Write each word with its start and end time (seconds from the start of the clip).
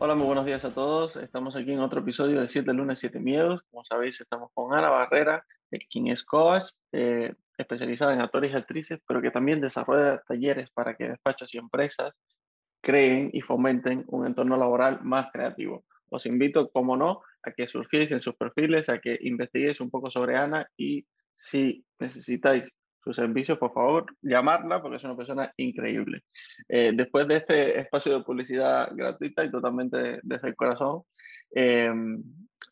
Hola, 0.00 0.14
muy 0.14 0.26
buenos 0.26 0.46
días 0.46 0.64
a 0.64 0.72
todos. 0.72 1.16
Estamos 1.16 1.56
aquí 1.56 1.72
en 1.72 1.80
otro 1.80 2.02
episodio 2.02 2.40
de 2.40 2.46
7 2.46 2.72
lunes, 2.72 3.00
7 3.00 3.18
miedos. 3.18 3.62
Como 3.68 3.84
sabéis, 3.84 4.20
estamos 4.20 4.48
con 4.54 4.72
Ana 4.72 4.90
Barrera, 4.90 5.44
quien 5.90 6.06
es 6.06 6.22
coach, 6.22 6.68
eh, 6.92 7.34
especializada 7.56 8.14
en 8.14 8.20
actores 8.20 8.52
y 8.52 8.54
actrices, 8.54 9.00
pero 9.04 9.20
que 9.20 9.32
también 9.32 9.60
desarrolla 9.60 10.22
talleres 10.22 10.70
para 10.70 10.94
que 10.94 11.08
despachos 11.08 11.52
y 11.52 11.58
empresas 11.58 12.14
creen 12.80 13.30
y 13.32 13.40
fomenten 13.40 14.04
un 14.06 14.24
entorno 14.24 14.56
laboral 14.56 15.00
más 15.02 15.32
creativo. 15.32 15.84
Os 16.10 16.26
invito, 16.26 16.70
como 16.70 16.96
no, 16.96 17.22
a 17.42 17.50
que 17.50 17.66
surféis 17.66 18.12
en 18.12 18.20
sus 18.20 18.36
perfiles, 18.36 18.88
a 18.88 19.00
que 19.00 19.18
investiguéis 19.22 19.80
un 19.80 19.90
poco 19.90 20.12
sobre 20.12 20.36
Ana 20.36 20.70
y 20.76 21.04
si 21.34 21.84
necesitáis 21.98 22.72
sus 23.02 23.16
servicios, 23.16 23.58
por 23.58 23.72
favor, 23.72 24.06
llamarla 24.22 24.82
porque 24.82 24.96
es 24.96 25.04
una 25.04 25.16
persona 25.16 25.52
increíble. 25.56 26.22
Eh, 26.68 26.92
después 26.94 27.26
de 27.26 27.36
este 27.36 27.80
espacio 27.80 28.18
de 28.18 28.24
publicidad 28.24 28.90
gratuita 28.94 29.44
y 29.44 29.50
totalmente 29.50 30.20
desde 30.22 30.48
el 30.48 30.56
corazón, 30.56 31.02
eh, 31.54 31.90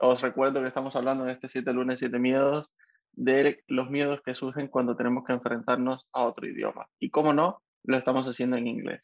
os 0.00 0.20
recuerdo 0.20 0.60
que 0.60 0.68
estamos 0.68 0.94
hablando 0.96 1.24
en 1.24 1.30
este 1.30 1.48
7 1.48 1.72
lunes, 1.72 2.00
7 2.00 2.18
miedos 2.18 2.72
de 3.12 3.62
los 3.68 3.90
miedos 3.90 4.20
que 4.24 4.34
surgen 4.34 4.68
cuando 4.68 4.96
tenemos 4.96 5.24
que 5.24 5.32
enfrentarnos 5.32 6.06
a 6.12 6.24
otro 6.24 6.46
idioma. 6.46 6.86
Y 7.00 7.10
cómo 7.10 7.32
no, 7.32 7.62
lo 7.84 7.96
estamos 7.96 8.26
haciendo 8.26 8.56
en 8.56 8.66
inglés. 8.66 9.02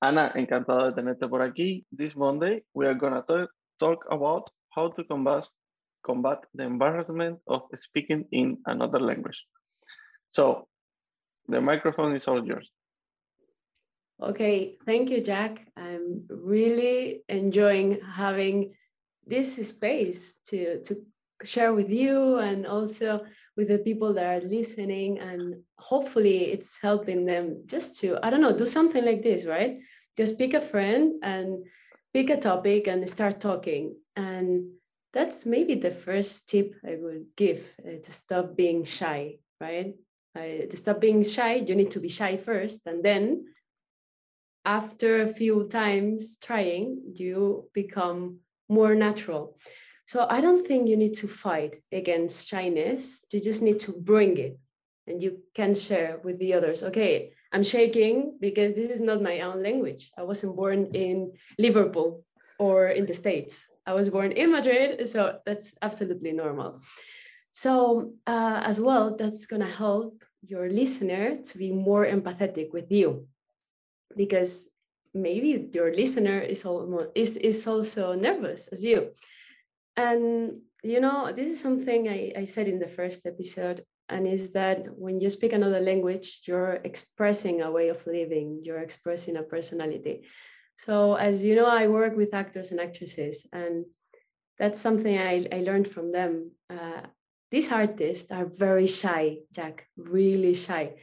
Ana, 0.00 0.32
encantado 0.36 0.86
de 0.86 0.92
tenerte 0.92 1.26
por 1.26 1.42
aquí. 1.42 1.84
This 1.96 2.16
Monday, 2.16 2.64
we 2.72 2.86
are 2.86 2.94
going 2.94 3.14
to 3.14 3.48
talk 3.78 4.06
about 4.10 4.48
how 4.74 4.92
to 4.92 5.04
combat, 5.06 5.44
combat 6.02 6.38
the 6.54 6.64
embarrassment 6.64 7.40
of 7.46 7.62
speaking 7.74 8.28
in 8.30 8.60
another 8.66 9.00
language. 9.00 9.44
So 10.30 10.68
the 11.48 11.60
microphone 11.60 12.14
is 12.14 12.28
all 12.28 12.44
yours. 12.44 12.70
Okay, 14.20 14.76
thank 14.84 15.10
you, 15.10 15.20
Jack. 15.20 15.68
I'm 15.76 16.26
really 16.28 17.22
enjoying 17.28 18.00
having 18.00 18.74
this 19.24 19.54
space 19.68 20.38
to, 20.46 20.82
to 20.82 20.96
share 21.44 21.72
with 21.72 21.88
you 21.90 22.38
and 22.38 22.66
also 22.66 23.24
with 23.56 23.68
the 23.68 23.78
people 23.78 24.12
that 24.14 24.26
are 24.26 24.46
listening. 24.46 25.20
And 25.20 25.62
hopefully, 25.78 26.50
it's 26.50 26.78
helping 26.82 27.26
them 27.26 27.62
just 27.66 28.00
to, 28.00 28.18
I 28.20 28.30
don't 28.30 28.40
know, 28.40 28.56
do 28.56 28.66
something 28.66 29.04
like 29.04 29.22
this, 29.22 29.46
right? 29.46 29.78
Just 30.16 30.36
pick 30.36 30.52
a 30.54 30.60
friend 30.60 31.14
and 31.22 31.64
pick 32.12 32.30
a 32.30 32.36
topic 32.36 32.88
and 32.88 33.08
start 33.08 33.40
talking. 33.40 33.94
And 34.16 34.72
that's 35.12 35.46
maybe 35.46 35.76
the 35.76 35.92
first 35.92 36.48
tip 36.48 36.74
I 36.84 36.96
would 37.00 37.26
give 37.36 37.72
uh, 37.86 38.02
to 38.02 38.12
stop 38.12 38.56
being 38.56 38.82
shy, 38.82 39.36
right? 39.60 39.94
Uh, 40.38 40.66
to 40.70 40.76
stop 40.76 41.00
being 41.00 41.22
shy, 41.24 41.54
you 41.54 41.74
need 41.74 41.90
to 41.92 42.00
be 42.00 42.08
shy 42.08 42.36
first. 42.36 42.80
And 42.86 43.04
then 43.04 43.46
after 44.64 45.22
a 45.22 45.28
few 45.28 45.66
times 45.68 46.36
trying, 46.38 46.86
you 47.14 47.68
become 47.74 48.38
more 48.68 48.94
natural. 48.94 49.56
So 50.06 50.26
I 50.28 50.40
don't 50.40 50.66
think 50.66 50.88
you 50.88 50.96
need 50.96 51.14
to 51.22 51.28
fight 51.28 51.82
against 51.92 52.46
shyness. 52.46 53.24
You 53.32 53.40
just 53.40 53.62
need 53.62 53.80
to 53.80 53.92
bring 53.92 54.38
it 54.38 54.58
and 55.06 55.22
you 55.22 55.38
can 55.54 55.74
share 55.74 56.20
with 56.22 56.38
the 56.38 56.54
others. 56.54 56.82
Okay, 56.82 57.32
I'm 57.52 57.64
shaking 57.64 58.36
because 58.40 58.74
this 58.74 58.90
is 58.90 59.00
not 59.00 59.22
my 59.22 59.40
own 59.40 59.62
language. 59.62 60.10
I 60.16 60.22
wasn't 60.22 60.56
born 60.56 60.90
in 60.94 61.32
Liverpool 61.58 62.24
or 62.58 62.88
in 62.88 63.06
the 63.06 63.14
States. 63.14 63.66
I 63.86 63.94
was 63.94 64.10
born 64.10 64.32
in 64.32 64.52
Madrid, 64.52 65.08
so 65.08 65.38
that's 65.46 65.74
absolutely 65.80 66.32
normal. 66.32 66.80
So, 67.52 68.12
uh, 68.26 68.60
as 68.64 68.78
well, 68.80 69.16
that's 69.16 69.46
going 69.46 69.62
to 69.62 69.74
help 69.84 70.22
your 70.42 70.68
listener 70.68 71.36
to 71.36 71.58
be 71.58 71.72
more 71.72 72.06
empathetic 72.06 72.72
with 72.72 72.90
you 72.90 73.26
because 74.16 74.68
maybe 75.14 75.68
your 75.72 75.94
listener 75.94 76.40
is, 76.40 76.64
almost, 76.64 77.08
is, 77.14 77.36
is 77.36 77.66
also 77.66 78.14
nervous 78.14 78.66
as 78.68 78.84
you. 78.84 79.10
And, 79.96 80.60
you 80.82 81.00
know, 81.00 81.32
this 81.32 81.48
is 81.48 81.60
something 81.60 82.08
I, 82.08 82.32
I 82.36 82.44
said 82.44 82.68
in 82.68 82.78
the 82.78 82.88
first 82.88 83.26
episode, 83.26 83.84
and 84.08 84.26
is 84.26 84.52
that 84.52 84.86
when 84.96 85.20
you 85.20 85.28
speak 85.28 85.52
another 85.52 85.80
language, 85.80 86.40
you're 86.46 86.78
expressing 86.84 87.60
a 87.60 87.70
way 87.70 87.88
of 87.88 88.06
living, 88.06 88.60
you're 88.62 88.78
expressing 88.78 89.36
a 89.36 89.42
personality. 89.42 90.22
So, 90.76 91.14
as 91.14 91.44
you 91.44 91.56
know, 91.56 91.66
I 91.66 91.88
work 91.88 92.16
with 92.16 92.32
actors 92.32 92.70
and 92.70 92.80
actresses, 92.80 93.46
and 93.52 93.84
that's 94.58 94.80
something 94.80 95.18
I, 95.18 95.46
I 95.52 95.60
learned 95.60 95.88
from 95.88 96.12
them. 96.12 96.52
Uh, 96.70 97.02
these 97.50 97.72
artists 97.72 98.30
are 98.30 98.46
very 98.46 98.86
shy 98.86 99.38
jack 99.52 99.86
really 99.96 100.54
shy. 100.54 100.94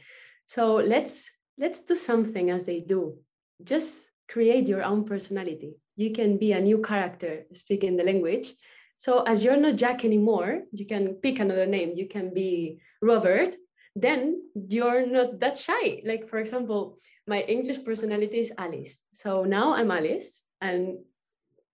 So 0.44 0.76
let's 0.76 1.30
let's 1.58 1.82
do 1.82 1.94
something 1.94 2.50
as 2.50 2.66
they 2.66 2.80
do. 2.80 3.18
Just 3.62 4.10
create 4.28 4.68
your 4.68 4.82
own 4.82 5.04
personality. 5.04 5.74
You 5.96 6.12
can 6.12 6.36
be 6.36 6.52
a 6.52 6.60
new 6.60 6.82
character 6.82 7.46
speaking 7.54 7.96
the 7.96 8.04
language. 8.04 8.52
So 8.96 9.22
as 9.22 9.44
you're 9.44 9.56
not 9.56 9.76
jack 9.76 10.04
anymore 10.04 10.62
you 10.72 10.86
can 10.86 11.14
pick 11.14 11.40
another 11.40 11.66
name. 11.66 11.92
You 11.96 12.06
can 12.08 12.32
be 12.32 12.80
robert. 13.02 13.56
Then 13.96 14.42
you're 14.54 15.06
not 15.06 15.40
that 15.40 15.58
shy. 15.58 16.02
Like 16.04 16.28
for 16.28 16.38
example 16.38 16.98
my 17.26 17.42
english 17.42 17.84
personality 17.84 18.38
is 18.38 18.52
alice. 18.56 19.02
So 19.12 19.44
now 19.44 19.74
i'm 19.74 19.90
alice 19.90 20.44
and 20.60 20.98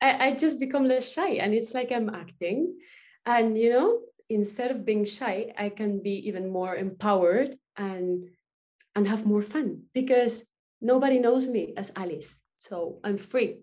I, 0.01 0.29
I 0.29 0.33
just 0.33 0.59
become 0.59 0.89
less 0.89 1.13
shy 1.13 1.37
and 1.43 1.53
it's 1.53 1.75
like 1.75 1.93
i'm 1.93 2.09
acting. 2.09 2.79
And 3.27 3.57
you 3.59 3.71
know 3.71 4.01
instead 4.29 4.71
of 4.71 4.85
being 4.85 5.05
shy, 5.05 5.53
I 5.59 5.69
can 5.69 6.03
be 6.03 6.29
even 6.29 6.51
more 6.51 6.77
empowered 6.77 7.57
and 7.77 8.29
and 8.95 9.09
have 9.09 9.25
more 9.25 9.43
fun 9.43 9.85
because 9.95 10.45
nobody 10.81 11.19
knows 11.19 11.47
me 11.47 11.73
as 11.77 11.93
Alice. 11.97 12.39
So 12.59 13.01
I'm 13.03 13.17
free 13.17 13.61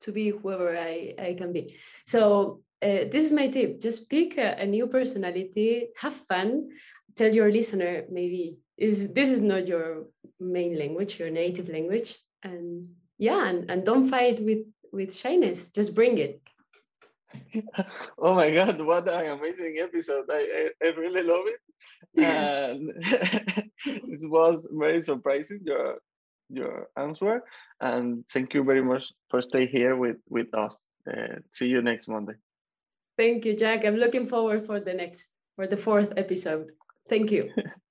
to 0.00 0.12
be 0.12 0.30
whoever 0.30 0.76
I, 0.76 1.14
I 1.18 1.34
can 1.34 1.52
be. 1.52 1.76
So 2.06 2.62
uh, 2.82 3.06
this 3.10 3.24
is 3.24 3.32
my 3.32 3.46
tip. 3.48 3.80
Just 3.80 4.10
pick 4.10 4.36
a, 4.38 4.56
a, 4.58 4.66
new 4.66 4.88
personality, 4.88 5.88
have 5.96 6.14
fun, 6.14 6.70
tell 7.14 7.32
your 7.32 7.50
listener 7.52 8.04
maybe 8.10 8.58
is 8.76 9.12
this 9.12 9.30
is 9.30 9.40
not 9.40 9.68
your 9.68 10.06
main 10.40 10.76
language, 10.76 11.20
your 11.20 11.30
native 11.30 11.68
language. 11.68 12.18
And 12.42 12.88
yeah, 13.18 13.48
and, 13.48 13.70
and 13.70 13.86
don't 13.86 14.08
fight 14.08 14.40
with 14.40 14.66
with 14.92 15.14
shyness. 15.14 15.68
Just 15.68 15.94
bring 15.94 16.18
it. 16.18 16.40
Oh 18.18 18.34
my 18.34 18.50
god 18.50 18.80
what 18.80 19.08
an 19.08 19.38
amazing 19.38 19.78
episode. 19.78 20.24
I 20.30 20.70
i, 20.82 20.86
I 20.86 20.90
really 20.90 21.22
love 21.22 21.46
it. 21.46 21.60
And 22.16 22.92
it 23.86 24.30
was 24.30 24.68
very 24.70 25.02
surprising 25.02 25.60
your 25.64 25.98
your 26.48 26.88
answer. 26.96 27.42
And 27.80 28.26
thank 28.28 28.54
you 28.54 28.62
very 28.64 28.82
much 28.82 29.12
for 29.30 29.42
stay 29.42 29.66
here 29.66 29.96
with 29.96 30.18
with 30.28 30.52
us. 30.54 30.80
Uh, 31.10 31.40
see 31.52 31.66
you 31.66 31.82
next 31.82 32.08
monday. 32.08 32.34
Thank 33.16 33.44
you 33.44 33.56
jack. 33.56 33.84
I'm 33.84 33.96
looking 33.96 34.26
forward 34.26 34.66
for 34.66 34.80
the 34.80 34.94
next 34.94 35.30
for 35.56 35.66
the 35.66 35.76
fourth 35.76 36.12
episode. 36.16 36.72
Thank 37.08 37.30
you 37.30 37.50